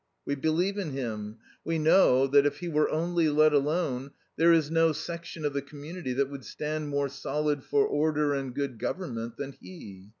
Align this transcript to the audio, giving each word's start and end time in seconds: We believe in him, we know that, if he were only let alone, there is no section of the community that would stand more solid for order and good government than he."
We 0.25 0.33
believe 0.33 0.79
in 0.79 0.93
him, 0.93 1.37
we 1.63 1.77
know 1.77 2.25
that, 2.25 2.47
if 2.47 2.57
he 2.57 2.67
were 2.67 2.89
only 2.89 3.29
let 3.29 3.53
alone, 3.53 4.09
there 4.35 4.51
is 4.51 4.71
no 4.71 4.93
section 4.93 5.45
of 5.45 5.53
the 5.53 5.61
community 5.61 6.13
that 6.13 6.31
would 6.31 6.43
stand 6.43 6.89
more 6.89 7.07
solid 7.07 7.63
for 7.63 7.85
order 7.85 8.33
and 8.33 8.55
good 8.55 8.79
government 8.79 9.37
than 9.37 9.51
he." 9.51 10.09